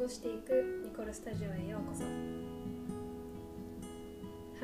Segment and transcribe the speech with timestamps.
[0.00, 2.04] ごしていくニコルスタジオへようこそ。
[2.04, 2.08] は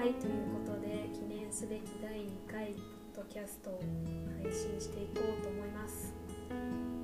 [0.09, 0.33] いという
[0.65, 2.73] ことで記念すべき第2回
[3.15, 3.79] ポッドキャストを
[4.43, 6.15] 配信していこうと思います。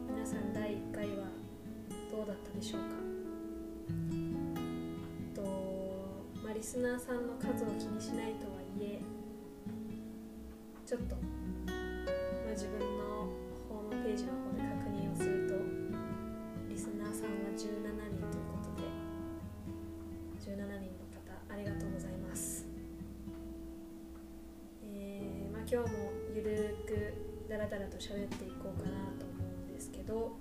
[0.08, 1.26] 皆さん第1回は
[2.10, 2.96] どうだったでしょうか？
[5.34, 5.42] と、
[6.42, 9.02] まあ、リスナーさんの数を気にしないとはいえ
[10.86, 11.20] ちょっと、ま
[12.48, 13.11] あ、自分の
[25.72, 30.36] 今日もゆるくだらだらと喋っていこうかなと思うんですけど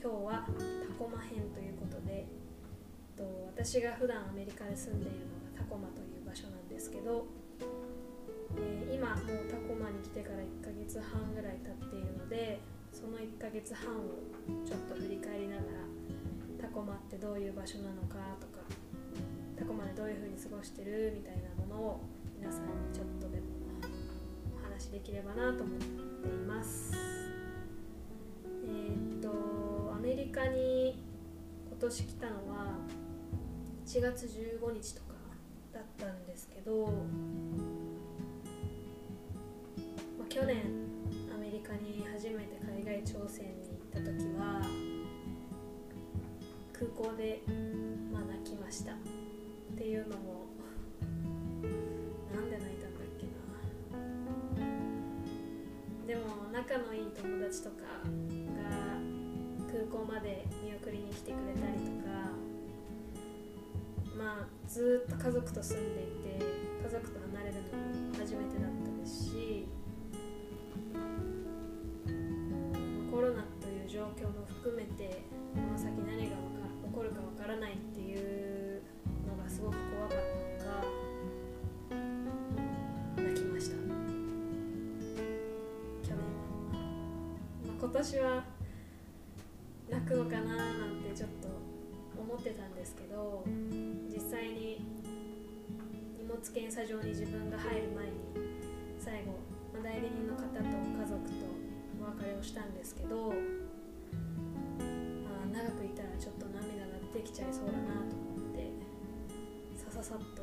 [0.00, 2.24] 今日はタコマ編ということで
[3.12, 7.26] と私が普段アメリカで住んでいるのがタコマという場所なんですけど、
[8.56, 14.16] えー今もうタコマに来てから1ヶ月半ぐらい経っているのでその1ヶ月半を
[14.64, 18.64] ちょっと振り返りながらタコマってどういう場所なのかとか
[19.56, 22.00] タコマでどういう風に過ごしてるみたいなものを
[22.40, 23.39] 皆さんにちょっとで
[24.90, 26.92] できればなと思っています。
[28.64, 31.02] えーっとアメリカに
[31.68, 32.78] 今年来たのは
[33.86, 35.14] 1月15日とか
[35.72, 36.92] だったんですけど、ま
[40.24, 40.56] あ、去年
[41.34, 44.62] アメリカに初めて海外挑戦に行った時は
[46.72, 47.42] 空港で、
[48.12, 48.92] まあ、泣きました。
[48.92, 48.96] っ
[49.76, 50.49] ていうのも
[56.78, 58.98] のいい友達とかが
[59.70, 62.30] 空港まで見送りに来てくれたりとか
[64.16, 66.06] まあずっと家族と住んでい
[66.38, 66.44] て
[66.82, 67.78] 家族と離れるの
[68.10, 69.66] も初めてだったですし
[88.00, 88.42] 年は
[89.90, 91.48] 泣くのかななんてちょっと
[92.18, 93.44] 思ってたんですけど
[94.08, 94.80] 実際に
[96.16, 98.12] 荷物検査場に自分が入る前に
[98.98, 99.36] 最後、
[99.76, 101.44] ま、代理人の方と家族と
[102.00, 103.34] お別れをしたんですけど、ま
[105.44, 108.72] あ長くいたらちょっと涙が出てきちゃいそうだなと思って
[109.76, 110.40] さささっと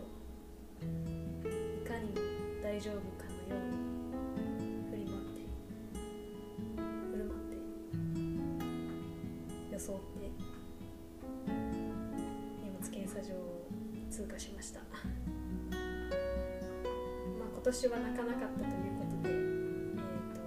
[0.85, 2.22] いかにも
[2.62, 3.87] 大丈夫かのように
[13.22, 13.66] 査場を
[14.11, 14.79] 通過しました。
[14.81, 14.85] ま
[15.73, 15.78] あ
[17.51, 20.41] 今年は泣かなかったということでえーと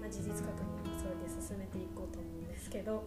[0.00, 3.04] まあ、事実確認をそれで進めていこうと思うんですけど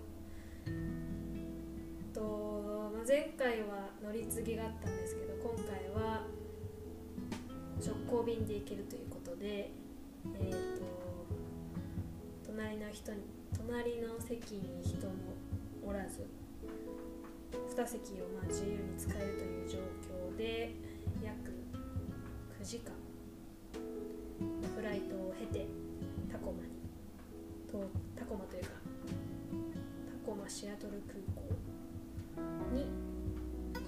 [2.13, 6.21] と、まあ、前回は乗り継ぎがあったんですけど今回は
[7.83, 9.71] 直行便で行けるということで
[10.39, 10.83] えーと
[12.45, 13.23] 隣の人に
[13.57, 15.13] 隣の席に人も
[15.83, 16.27] おらず
[17.75, 19.77] 2席をまあ自由に使えるという状
[20.33, 20.75] 況で
[21.23, 21.51] 約
[22.59, 22.93] 9時間。
[24.75, 25.67] フライトを経て
[26.31, 26.69] タコマに
[27.71, 28.69] とタコマというか
[30.25, 31.41] タコマシアトル空港
[32.73, 32.87] に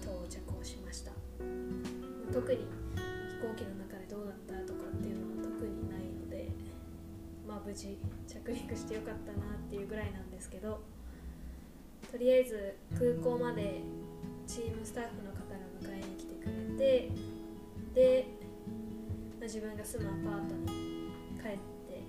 [0.01, 1.11] 到着をしました。
[2.31, 6.49] 特に飛行機の中でどうだったとかっていうのは特にないので
[7.47, 7.97] まあ無事
[8.27, 10.81] 着陸してよかったなっていうぐらいなんですけど
[12.15, 13.81] とりあえず空港まで
[14.47, 17.11] チームスタッフの方が迎えに来てくれて
[17.93, 18.27] で、
[19.37, 21.11] まあ自分が住むアパートに
[21.43, 22.03] 帰って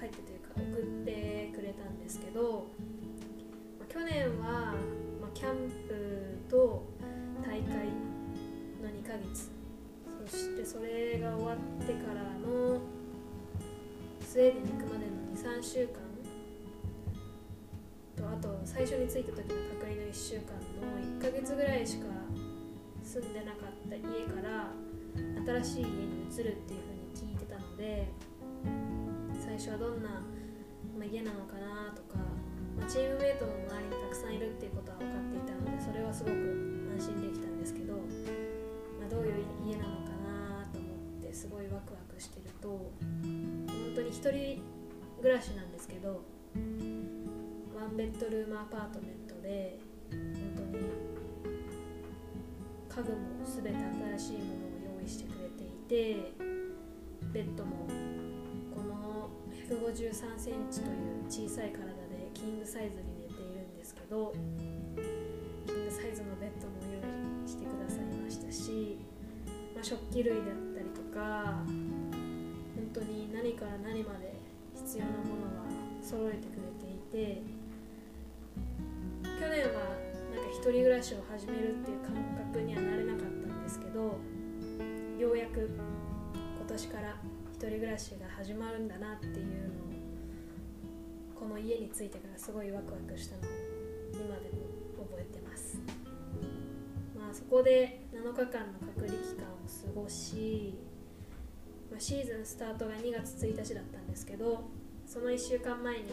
[0.00, 2.68] 帰ってというか送ってくれたんですけど、
[3.78, 4.72] まあ去年は、
[5.20, 6.86] まあキャンプと
[7.44, 7.88] 大会
[8.80, 9.50] の2ヶ月
[10.30, 12.80] そしてそれが終わってからの
[14.26, 15.99] スウェーデンに行くまでの23週間
[18.40, 22.06] と最初に着いた時の隔離の1週間の1ヶ月ぐらいしか
[23.04, 24.72] 住んでなかった家から
[25.60, 26.80] 新しい家に移るっていう
[27.14, 28.08] 風に聞いてたので
[29.38, 30.22] 最初はどんな、
[30.98, 32.16] ま家なのかなとか、
[32.78, 36.36] まチームメイトの周りにたくさんいるっていうことは分かっていたのでそれはすごく
[36.96, 40.88] 安心できたんですけど、まあどういう家なのかなと思
[41.18, 44.62] ってすごいワクワクしてると本当に一人
[45.20, 46.22] 暮らしなんですけど
[47.80, 49.78] one bedroom apartment で
[50.10, 50.20] 本
[50.54, 50.84] 当に
[52.90, 53.78] 家具も全て
[54.18, 56.34] 新しいものを用意してくれていて
[57.32, 57.88] ベッドも
[58.76, 64.34] この153センチという小さい体でキングサイズに寝ているんですけど
[65.66, 67.00] キングサイズのベッドも用
[67.46, 68.98] 意してくださいましたし、
[69.74, 70.44] まあ、食器類だっ
[70.76, 71.64] たりとか
[72.76, 74.34] 本当に何から何まで
[74.74, 75.64] 必要なものは
[76.02, 77.59] 揃えてくれていて
[80.60, 82.14] 人暮らしを始めるっていう感
[82.52, 84.18] 覚にはなれなかったんですけど
[85.18, 85.70] ようやく
[86.58, 87.16] 今年から
[87.52, 89.90] 一人暮らしが始まるんだなっていうのを
[91.38, 93.44] この家に着いてからすごいワクワクしたのを
[94.12, 95.78] 今でも覚えてます。
[97.18, 99.56] まあそこで7日間の隔離期間を
[99.94, 100.74] 過ごし、
[101.90, 104.64] まあ、シーズンスタートが2月1日だったんですけど
[105.06, 106.04] その1週間前に、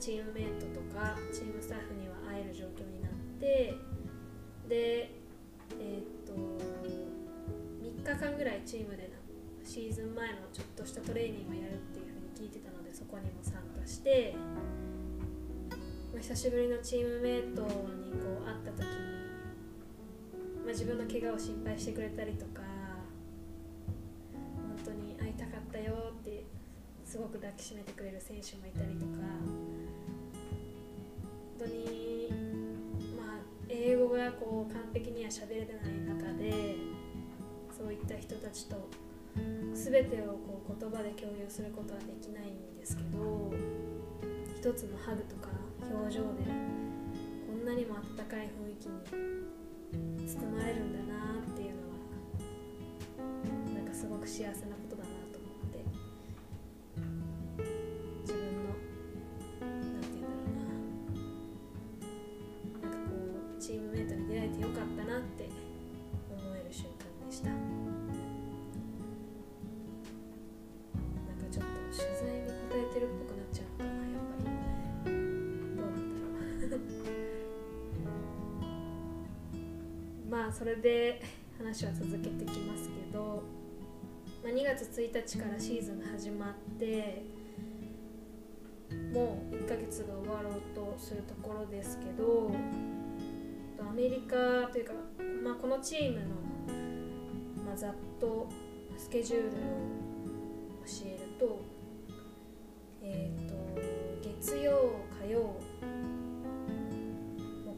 [0.00, 3.74] チームメイトとかチームスタッフには会える状況になって
[4.70, 5.10] で
[5.80, 6.32] えー、っと
[7.82, 9.10] 3日間ぐらいチームで
[9.64, 14.34] シーズン前のちょっとしたトレーニングをやるっていうふうに聞いてたのでそこにも参加して、
[16.14, 18.94] ま、久しぶりのチームメイトにこう会った時に、
[20.64, 22.62] まあ、自分の怪我を心配してくれたりとか
[24.84, 26.44] 本当に会いたかったよって
[27.04, 29.22] すごく抱きしめてくれる選手もいたりとか
[34.72, 36.76] 完璧には喋れない中で
[37.76, 38.88] そういった人たちと
[39.74, 43.52] 全てをこう言葉で共有することはできないんですけど
[44.56, 45.48] 一つのハグとか
[45.90, 46.26] 表情で
[47.46, 48.88] こんなにも温かい雰囲気
[49.96, 54.76] に包まれるんだなっていうのはなんかすごく幸せな
[80.52, 81.22] それで
[81.58, 83.42] 話は続けてきますけど、
[84.42, 87.22] まあ、2月1日からシーズンが始まって
[89.12, 92.50] もう1ヶ月が終わろうとするところですけど
[93.88, 94.92] アメリカというか、
[95.42, 96.26] まあ、このチームの、
[97.66, 98.48] まあ、ざっと
[98.96, 99.50] スケジュールを
[100.84, 101.60] 教えると,、
[103.02, 103.54] えー、と
[104.22, 104.92] 月曜
[105.24, 105.56] 火曜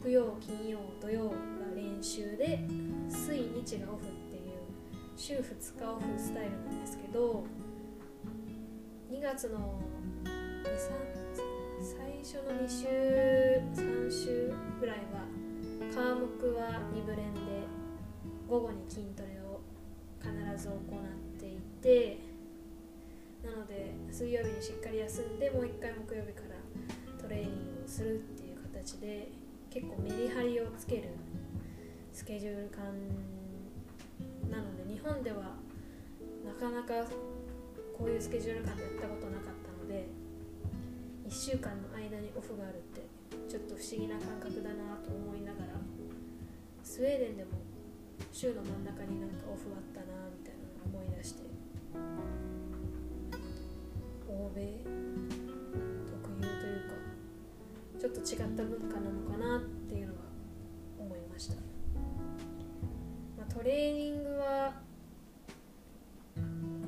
[0.02, 1.32] 木曜金曜土曜
[2.02, 2.58] 練習で
[3.08, 4.58] 水日がオフっていう
[5.16, 5.38] 週2
[5.78, 7.44] 日オフスタイルなんですけど
[9.08, 9.80] 2月の
[10.64, 10.74] 23
[11.80, 12.88] 最初の2週
[13.80, 15.22] 3週ぐらいは
[15.94, 17.40] 科目は2ブレンで
[18.48, 19.60] 午後に筋トレを
[20.20, 20.78] 必ず行っ
[21.38, 22.18] ていて
[23.44, 29.30] なので水曜日にしっかり休んでもう1回木曜日からトレーニングをするっていう形で
[29.70, 31.10] 結構メリハリをつける
[32.12, 32.84] スケジュール感
[34.50, 35.56] なので日本では
[36.44, 37.08] なかなか
[37.96, 40.06] こういうスケジュール感でやったことなかったので
[41.26, 43.00] 1週間の間にオフがあるって
[43.48, 45.80] ちょっと不思議な感覚だなと思いながら
[46.84, 47.50] スウェーデンでも
[48.30, 51.42] 週の真ん中になんかオフあったなみたいなのを思い出して
[54.28, 54.84] 欧米
[56.12, 57.00] 特有というか
[57.98, 60.20] ちょっと違った文化なのかなっていうのは
[60.98, 61.71] 思いました。
[63.52, 64.72] トレーニングは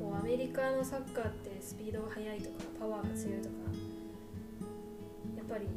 [0.01, 3.55] こうアメリカのサッカーってスピードが速いとかパワーが強いとか
[5.37, 5.69] やっぱり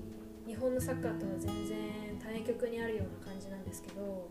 [0.48, 1.78] 日本のサッカーとは全然
[2.24, 4.30] 対極にあるような感じなんですけど、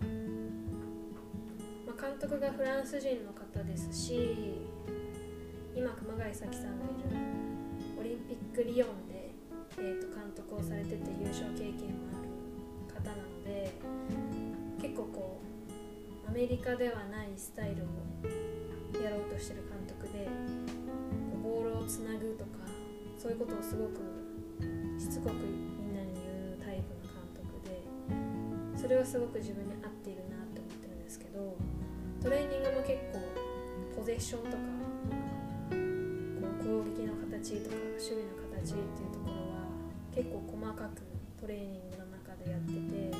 [1.87, 4.57] まあ、監督がフランス人の方ですし
[5.75, 7.19] 今熊谷咲さんがいる
[8.01, 9.31] オリンピックリヨンで、
[9.77, 13.75] えー、と監督をされてて優勝経験もある方なので
[14.81, 15.56] 結構こう
[16.29, 20.29] アメリカではないスタイルをやろうとしてる監督で
[21.43, 22.67] ボールをつなぐとか
[23.17, 24.01] そういうことをすごく
[24.99, 31.57] しつこくみんなに言うタイプの監督でそれはすごく自分に合っているなって思ってるんですけど
[32.23, 33.21] トレーニングも結構
[33.97, 34.57] ポゼッションとか
[35.71, 39.63] こう攻撃の形とか守備の形っていうところは
[40.15, 41.03] 結構細かく
[41.41, 43.15] トレーニングの中でやってて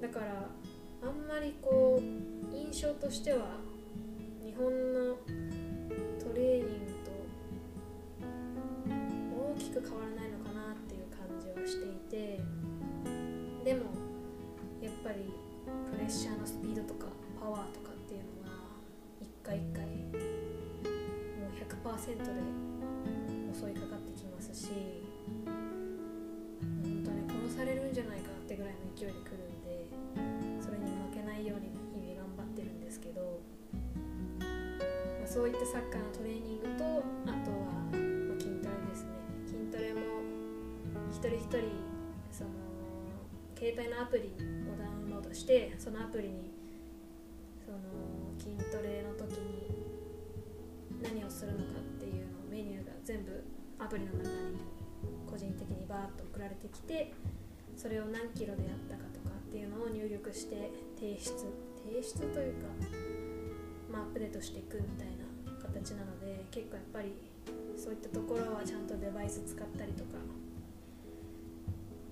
[0.00, 0.46] だから
[1.08, 3.56] あんまりこう印象としては
[4.44, 5.16] 日本の
[6.20, 7.10] トレーニングと
[9.56, 12.40] 大きく変わらないのかなっていう感じはしていて
[13.64, 13.86] でも
[14.82, 15.32] やっぱり
[15.90, 17.06] プレッシャーのスピードとか
[17.40, 18.58] パワーとかっていうのが
[19.22, 19.88] 一回一回も
[21.48, 22.28] う100%で
[23.58, 24.68] 襲いかかってきますし
[26.84, 29.57] 本当に殺されるんじゃないかってぐらいの勢いで来る
[35.38, 37.70] そういったサッカーのトレーニングとあとは、
[38.42, 39.14] 筋トレですね。
[39.46, 40.00] 筋トレも
[41.12, 41.78] 一人一人
[42.32, 42.50] その
[43.54, 44.34] 携帯のアプリ
[44.66, 46.50] をダウンロードしてそのアプリに
[47.64, 47.78] その
[48.36, 49.78] 筋トレの時に
[51.00, 53.30] 何をするのかっていうのメニューが全部
[53.78, 54.58] アプリの中に
[55.30, 57.14] 個人的にバーッと送られてきて
[57.76, 61.30] それを何キロでやったかとかっていうのを入力して提出
[61.86, 62.66] 提出というか、
[63.92, 65.17] まあ、アップデートしていくみたいな
[65.78, 67.14] 形なので結構やっぱり
[67.76, 70.18] そういったところはちゃんとデバイス使ったりとか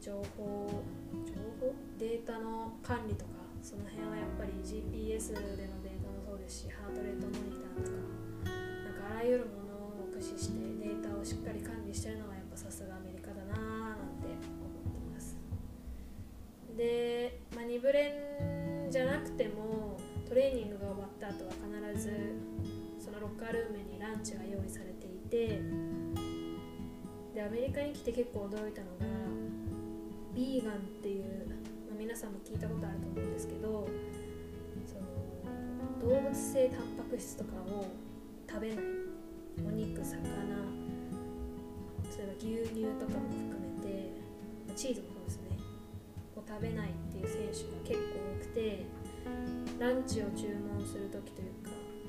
[0.00, 0.82] 情報
[1.26, 1.74] 情報？
[1.98, 7.98] データの管理とかその辺はやっぱり GPS でのデータもそうですしハートレートモニターとか
[8.46, 15.36] なんかあらゆるものを駆使してデータをしっかり管理してるのがやっぱさすがアメリカだなーなんて思ってます。
[16.76, 21.52] で、まあ、2ブレンじゃなくてもトレーニングが終わった後は
[21.90, 22.10] 必ず
[23.06, 25.62] そのロッカールームにランチが用意されていて
[27.34, 29.06] でアメリカに来て結構驚いたのが
[30.34, 31.46] ビーガンっていう、
[31.88, 33.88] まあ、皆さんも聞いたことあると思うんですけど
[34.84, 34.96] そ
[36.04, 37.86] の動物性タンパク質とかを
[38.50, 39.06] 食べない。
[39.64, 40.28] お肉魚例
[42.24, 44.12] えば牛乳とかも含めて
[44.74, 45.56] チーズもそうですね。
[46.36, 48.84] を食べないっていう選手が結構多くて
[49.78, 51.65] ランチを注文する時というか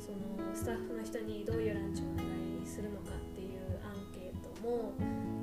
[0.08, 2.26] そのスタッフの人にどういうランチをお願
[2.64, 4.94] いするのかっていうアンケートも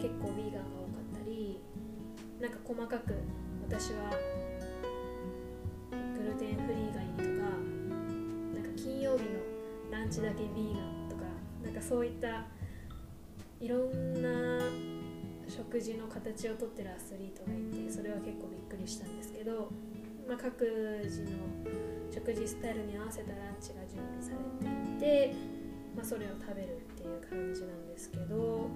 [0.00, 1.61] 結構ビーガンが多かったり
[2.40, 3.14] なんか細かく
[3.68, 4.11] 私は
[6.16, 7.28] グルテンフリーがいいとか
[8.54, 9.40] なんか金曜日の
[9.92, 11.25] ランチだけビーガンとか
[11.62, 12.47] なんかそういった
[13.61, 14.61] いろんな
[15.47, 19.71] 食事の形をとってるアスリートがいてそれは結構びっくりしたんですけど、
[20.28, 20.64] まあ、各
[21.04, 21.28] 自の
[22.12, 25.34] 食事スタイルに合わせたランチが準備されていて、
[25.94, 28.68] まあ、それを食べるっていう感じなんですけど、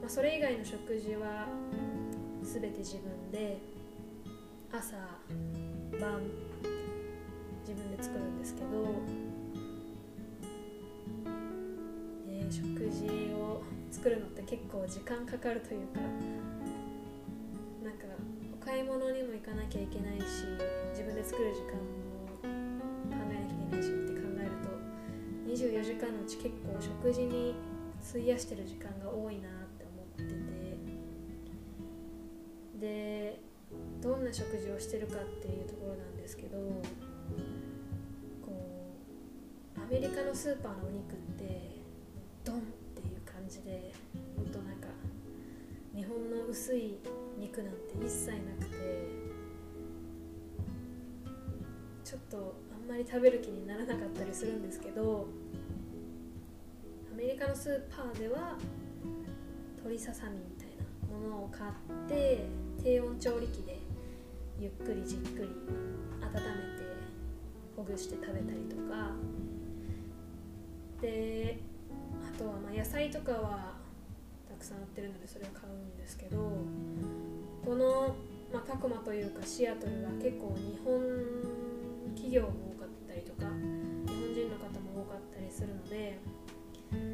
[0.00, 1.46] まあ、それ以外の食事は
[2.42, 3.58] 全て自分で
[4.72, 4.96] 朝
[5.98, 6.22] 晩
[7.66, 8.66] 自分で作るんですけど、
[12.26, 16.00] ね、食事を作るのって結構時間かかるというか
[18.78, 20.46] 買い物にも行かなきゃいけないし
[20.90, 24.70] 自分で作る時間も考えなきゃいけないしって考えると
[25.50, 27.56] 24時間のうち結構食事に
[28.08, 30.32] 費やしてる時間が多いなって思って
[32.78, 33.40] てで
[34.00, 36.56] どんな食事をしてるかっていうところなんですけど
[38.46, 38.52] こ
[39.76, 41.80] うアメリカのスーパーのお肉って
[42.44, 42.60] ドンっ
[42.94, 43.92] ていう感じで
[46.08, 46.98] 本の薄い
[47.38, 49.08] 肉なんて一切なくて
[52.04, 55.26] ちょっとあんまり食べる気にならなかったりするんですけど
[57.12, 58.56] アメリカのスーパーでは
[59.76, 60.68] 鶏ささみみたい
[61.10, 62.46] なものを買って
[62.82, 63.78] 低温調理器で
[64.58, 65.48] ゆっくりじっくり
[66.20, 66.42] 温めて
[67.76, 69.12] ほぐして食べたりとか。
[71.00, 71.58] で
[72.24, 73.77] あとはま野菜とかは
[74.58, 76.36] くさん売ってるのでそれを買うんですけど
[77.64, 78.16] この、
[78.52, 81.00] まあ、タコマというかシアトルは結構日本
[82.14, 86.18] 企業も多かったりとか日本人の方も多かったりするので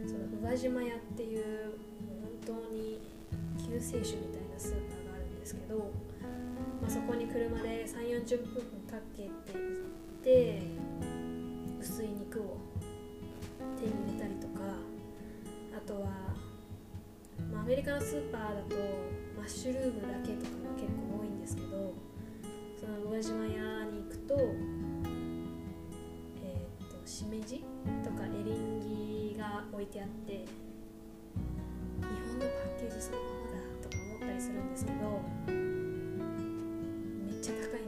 [0.07, 1.75] その宇和島屋っていう
[2.47, 3.01] 本当に
[3.59, 5.05] 救世主みたいなスーパー
[5.45, 5.91] ですけど、
[6.81, 10.63] まあ、そこに車で3 4 0分かけて行って
[11.79, 12.57] 薄い肉を
[13.79, 14.61] 手に入れたりとか
[15.77, 16.34] あとは、まあ、
[17.64, 18.76] アメリカのスーパーだと
[19.35, 21.94] マッシュルームだけとかが結構多いんですけど
[22.78, 24.37] その宇和島屋に行くと
[26.44, 27.64] えっ、としめじ
[28.04, 30.44] とかエリンギが置いてあって日
[32.02, 35.23] 本のパッケージそのままだとか思ったりするんですけど
[37.25, 37.84] めっちゃ高い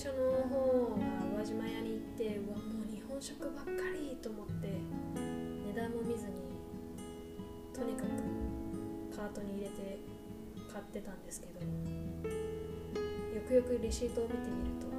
[0.00, 4.68] 初の方は宇和島屋に行ってうわもう日本食ばっかりと思って
[5.66, 6.40] 値段も見ずに
[7.74, 8.08] とにかく
[9.14, 9.98] カートに入れて
[10.72, 14.89] 買ってたんですけどよくよくレシートを見てみると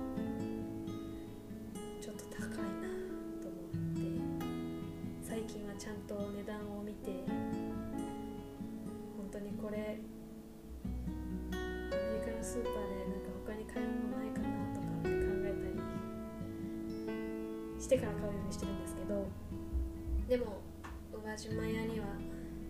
[21.14, 22.06] 宇和島屋には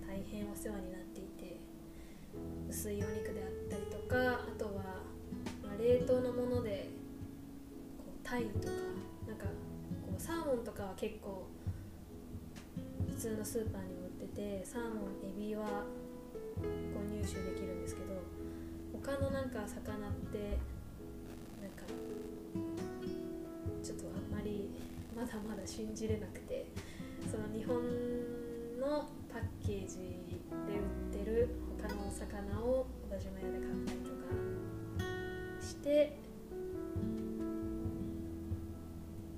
[0.07, 1.57] 大変お世話になっていて
[2.69, 5.03] 薄いお肉であったりとかあとは、
[5.63, 6.89] ま、冷凍のもので
[7.97, 8.73] こうタイとか
[9.27, 11.47] なんかこうサーモンとかは結構
[13.09, 14.93] 普通のスーパーに売っててサーモン
[15.23, 16.65] エビはこ
[17.07, 18.21] う入手できるんですけど
[18.93, 20.57] 他のなんか魚って
[21.61, 21.85] なんか
[23.83, 24.69] ちょっとあんまり
[25.15, 26.65] まだまだ信じれなくて
[27.29, 27.75] その日本
[28.79, 29.97] のパッケージ
[30.67, 31.49] で売ってる
[31.81, 34.15] 他のお魚を小田島屋で買ったりとか
[35.61, 36.17] して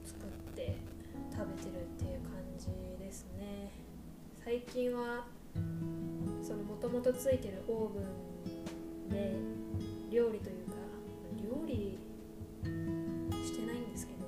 [0.03, 0.77] 作って
[1.31, 2.67] 食べてるっていう感じ
[2.99, 3.71] ですね。
[4.43, 5.25] 最近は
[6.41, 9.33] そのもともとついてるオーブンで
[10.11, 10.73] 料理というか
[11.41, 11.97] 料理
[13.43, 14.27] してないんですけども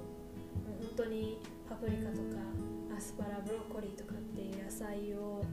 [0.80, 2.38] う本当にパプリカとか
[2.96, 5.44] アスパラブロッコリーとかっていう野菜を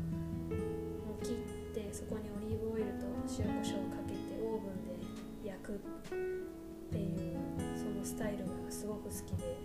[1.23, 1.37] 切っ
[1.75, 3.07] てそこにオリーブオイルと
[3.39, 4.87] 塩コショウをかけてオーブン
[5.43, 5.79] で焼くっ
[6.91, 7.37] ていう
[7.77, 9.57] そのスタイルがすごく好きで。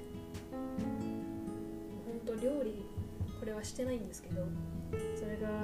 [0.52, 2.84] 本当料理
[3.40, 4.42] これはしてないんですけど
[5.16, 5.62] それが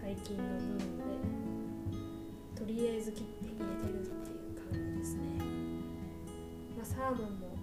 [0.00, 0.78] 最近のブーム
[2.54, 5.20] でとりあえず切って入れてるっていう感じですね、
[6.76, 7.56] まあ、サーモンも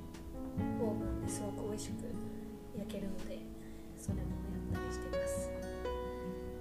[0.80, 1.94] オーブンですごく美味しく
[2.78, 3.47] 焼けるので。
[4.08, 5.52] それもやったりしています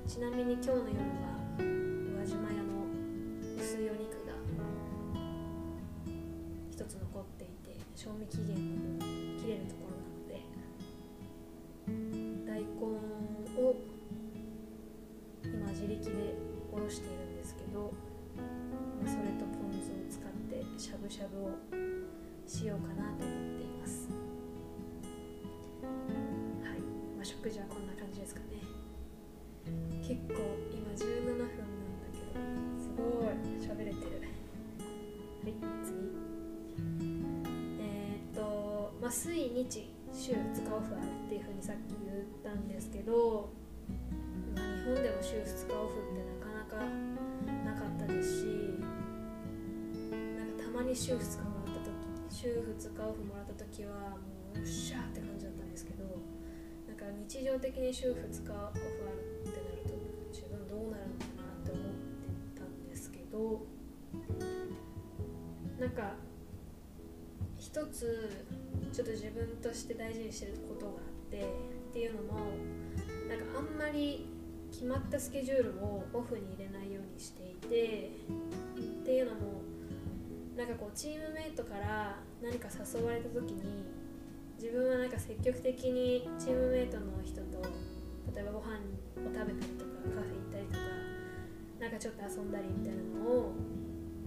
[0.09, 1.63] ちなみに今日の夜は宇
[2.19, 2.91] 和島屋の
[3.57, 4.35] 薄いお肉が
[6.73, 8.99] 一つ残っていて賞味期限がも
[9.39, 10.43] 切れるところなので
[12.51, 12.67] 大根
[13.63, 13.77] を
[15.45, 16.35] 今自力で
[16.73, 17.95] おろしているんですけど、
[19.07, 21.51] それとポン酢を使ってしゃぶしゃぶを
[22.47, 23.46] しようかなと思います
[27.47, 28.59] まあ、食事はこんな感じですかね。
[30.03, 30.35] 結構
[30.75, 31.55] 今17分なんだ
[32.11, 32.43] けど
[32.75, 33.31] すごい
[33.63, 34.19] 喋れてる。
[35.43, 35.55] はい
[35.87, 35.95] 次。
[37.79, 43.51] えー、っとまあ水日週2日オフあるっていうふうにさっき言ったんですけど、
[44.57, 46.83] まあ、日本でも週2日オフってなかなか
[47.65, 48.47] なかったですし
[50.11, 51.95] なんかたまに週2日もらった時
[52.29, 56.07] 週2日オフもらった時はもうよっしゃーって感じだったんですけど
[56.87, 58.81] なんか日常的に週2日オフある
[59.49, 59.95] ってなると
[60.33, 61.85] 自分どうなるのかなって思っ
[62.55, 63.67] てたんですけど
[65.79, 66.15] なんか
[67.59, 68.47] 一つ
[68.93, 71.41] ちょっと自分として大事にしてることがあって
[71.91, 72.39] っていうのも
[73.29, 74.27] なんかあんまり
[74.71, 78.11] 決まったスケジュールをオフに入れないようにしていて
[78.79, 79.63] っていうのも
[80.57, 83.63] なんかこうチームメイトから何か誘われた時に
[84.57, 87.63] 自分はなんか積極的にチームメイトの人と
[88.35, 90.79] 例えばご飯を食べたりとかカフェ行ったりとか
[91.81, 93.53] なんかちょっと遊んだりみたいなのを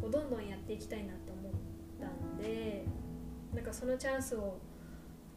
[0.01, 1.51] こうどんどんやっていきたいなと思っ
[1.99, 2.85] たんで
[3.53, 4.59] なんかそのチャンスを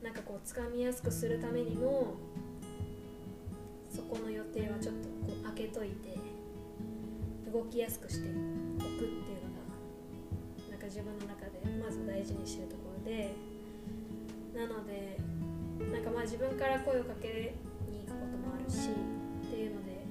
[0.02, 2.14] なんかこう掴みやすくするためにも
[3.88, 6.18] そこの予定はちょっとこう開けといて
[7.50, 13.51] 動きやすくしておくっていうのがなんか自分の中でまず大事にしてるところで。
[14.54, 15.18] なので
[15.90, 17.54] なんかまあ自分から声をかけ
[17.90, 20.04] に行くこともあるしっていうので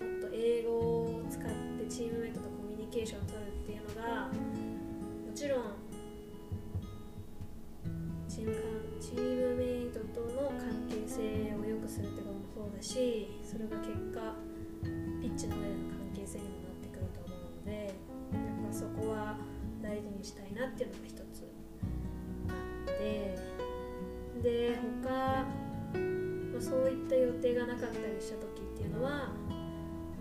[0.00, 5.62] もっと英語を使ってチームメイトとコミュニケーションを取るっていうのがもちろん
[8.28, 8.60] チームか
[8.98, 14.34] チームメイトとの関係性を良くするってこともそうだしそれが結果
[15.20, 19.36] ピッチの上での関係性にもなってくると思うのでやっぱそこは
[19.82, 21.21] 大事にしたいなっていうのが一つ。
[24.42, 25.46] で他、ま
[26.58, 29.32] あ、そういった予定がなかったりした時っていうのは、ま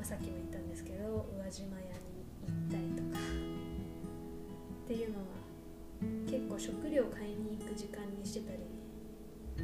[0.02, 3.52] あ、さっきも言ったんですけど宇和島屋に行ったりとか。
[4.92, 5.24] っていうのは
[6.30, 8.60] 結構食料買いに行く時間にしてたり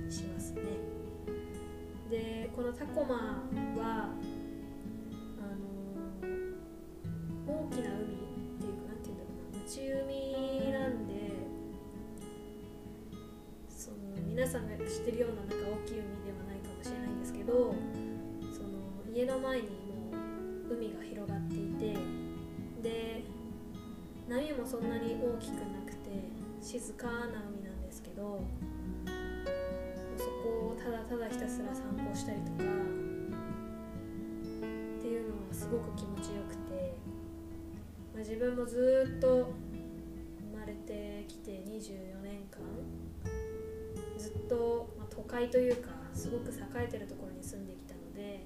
[0.09, 0.61] しますね。
[2.09, 3.43] でこのタコマ
[3.75, 4.07] は
[5.37, 5.51] あ
[7.49, 8.06] の大きな海
[15.07, 17.73] てるようななんか大きい海ではないかもしれないんですけど
[18.51, 20.11] その家の前にも
[20.69, 21.95] う海が広がっていて
[22.83, 23.23] で
[24.27, 26.11] 波もそんなに大きくなくて
[26.61, 28.43] 静かな海なんですけど
[30.17, 32.59] そこをただただひたすら散歩したりとかっ
[34.99, 36.97] ていうのはすごく気持ちよくて、
[38.13, 39.53] まあ、自分もずっと
[40.51, 42.59] 生まれてきて24年間
[44.17, 48.45] ずっと、都会というかすごく栄えてるところに住んできたので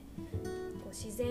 [0.80, 1.28] こう自然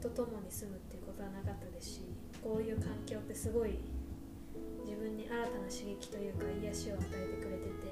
[0.00, 2.00] と共に住むっていうことはなかったですし
[2.42, 3.78] こういう環境ってすごい
[4.86, 7.90] 自分に新たな刺激というか癒しを与えてくれてて、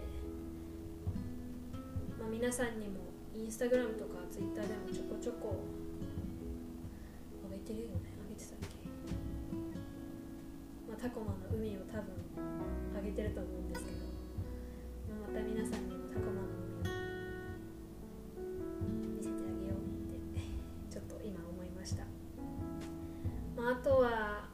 [2.19, 5.59] まあ、皆さんにもインスタグラムとかツイッターでもちょこちょこ
[7.43, 8.11] 上げてるよね。
[8.31, 8.87] 上げてたっけ、
[10.91, 12.14] まあ、タコマの海を多分
[12.95, 13.99] 上げてると思うんですけど、
[15.11, 16.58] まあ、また皆さんにもタコマの
[23.79, 24.49] とは、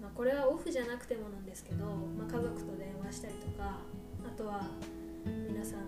[0.00, 3.78] まあ、これはオフじゃなくてもなんですけど、まあ、家族と電話したりとか
[4.24, 4.62] あとは
[5.24, 5.80] 皆さん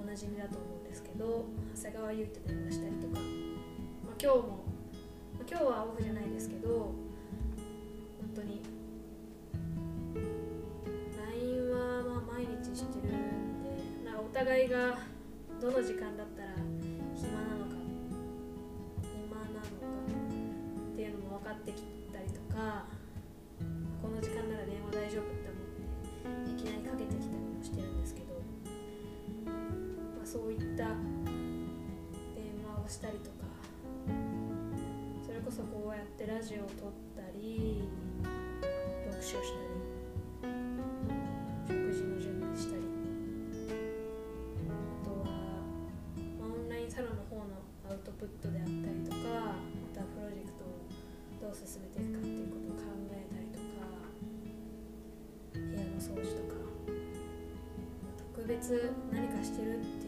[0.00, 6.94] おなじみだと思うんですけど長谷川優と電話したりとか、まあ、今日も、まあ、今日はオフじゃないですけど本
[8.34, 8.62] 当に
[11.16, 13.74] LINE はまあ毎日してるんで
[14.04, 14.98] なんかお互いが
[15.60, 16.48] どの時間だったら
[17.14, 17.74] 暇なのか
[19.02, 19.66] 暇なのか
[20.92, 21.97] っていうのも分かってきたりと
[22.58, 22.82] か
[24.02, 25.62] この時間なら電話大丈夫って思
[26.42, 28.34] っていきなりかけてきたりもしてるんですけど、
[29.46, 29.52] ま
[30.24, 30.90] あ、そういった
[32.34, 33.46] 電話をしたりとか
[35.24, 37.86] それこそこうやってラジオを撮ったり
[39.06, 40.58] 読書したり
[41.62, 42.82] 食事の準備したり
[44.66, 45.30] あとは、
[46.40, 49.77] まあ、オンラインサロンの方のアウトプットであったりとか
[51.48, 53.88] どう進めていくかっていうことを考えたりとか
[55.54, 56.60] 部屋の掃除とか、
[58.36, 60.07] 特別何かしてるって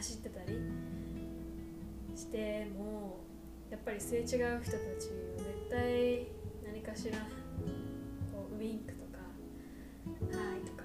[0.00, 0.56] 走ってたり
[2.16, 3.20] しても
[3.70, 4.80] やっぱりすれ違う人たちは
[5.36, 6.26] 絶対
[6.64, 7.18] 何かしら
[8.32, 9.20] こうウィンクとか
[10.32, 10.84] 「はい」とか、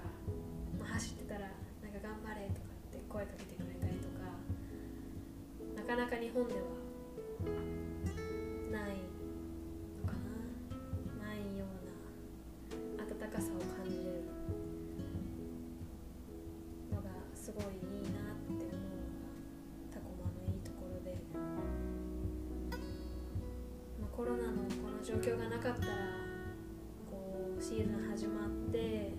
[0.78, 1.48] まあ、走ってたら
[1.80, 4.28] 「なんか頑張れ」とかって声かけてくれたりとか
[5.74, 6.60] なかなか日本では
[25.16, 25.92] 状況がなかったら
[27.10, 29.14] こうシーズン始まって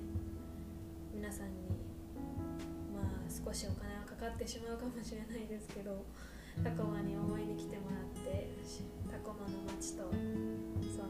[1.11, 1.73] 皆さんに
[2.93, 6.05] まあ少しお金はかかってしまうかもしれないですけど
[6.63, 8.45] タコマに思いに来てもらって
[9.09, 10.05] タコマの街と
[10.85, 11.09] その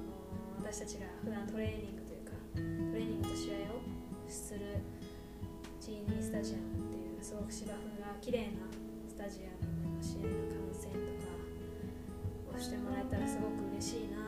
[0.64, 3.84] 私たちが普段トレーニングというかトレーニングと試合を
[4.30, 4.80] する
[5.84, 8.72] ジーニースタジアムっていうすごく芝生が綺麗な
[9.04, 14.27] スタジアムの試合の観戦とかをしてもらえたらすごく嬉しいな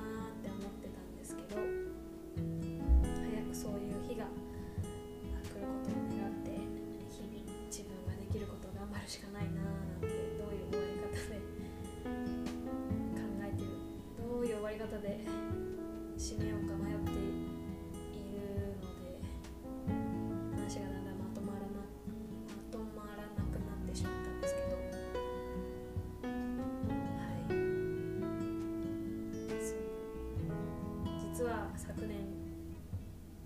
[31.49, 32.17] は昨年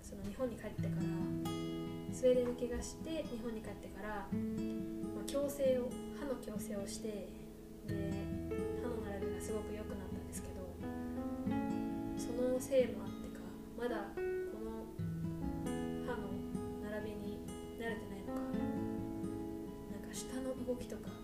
[0.01, 1.01] その日本に帰ってから
[2.11, 5.87] スウェーデンに怪我して日本に帰ってから、まあ、矯正を
[6.19, 7.31] 歯の矯正をして
[7.87, 8.11] で
[8.83, 10.67] 歯の並びがすごく良くなったんですけど
[12.19, 13.39] そのせいもあってか
[13.79, 14.83] まだこの
[16.03, 16.27] 歯の
[16.91, 17.39] 並びに
[17.79, 18.41] 慣れてないのか
[19.95, 21.22] なんか下の動きとか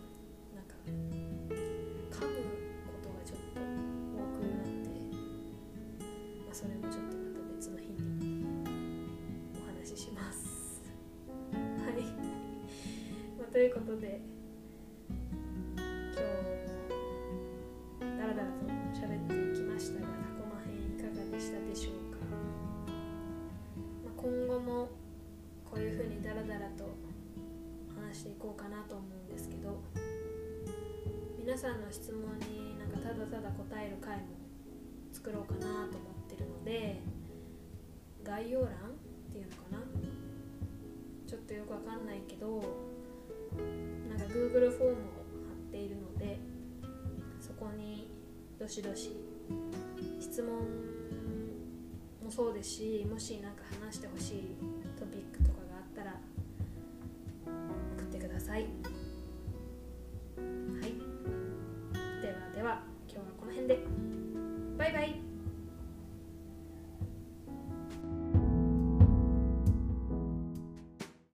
[14.00, 14.22] で
[15.76, 15.84] 今
[18.00, 18.54] 日だらだらと
[18.96, 22.20] 喋っていきましたがタコマ編いかがでしたでしょうか、
[24.06, 24.90] まあ、今後も
[25.66, 26.96] こういうふうにダラダラと
[27.94, 29.82] 話していこうかなと思うんですけど
[31.38, 34.24] 皆さんの質問になんかただただ答える回も
[35.12, 37.02] 作ろうかなと思ってるので
[38.24, 38.72] 概要欄っ
[39.32, 39.80] ていうのかな？
[41.28, 42.88] ちょっとよくわかんないけど
[44.10, 46.39] なんか Google フォームを貼っているので
[47.39, 48.10] そこに
[48.60, 49.12] どしどし
[50.19, 50.52] 質問
[52.24, 54.56] もそうですしもし何か話してほしい
[55.00, 56.15] トピックとかがあったら
[57.98, 58.79] 送ってください。